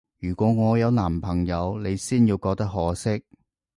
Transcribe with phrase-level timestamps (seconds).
[0.17, 3.23] 如果我有男朋友，你先要覺得可惜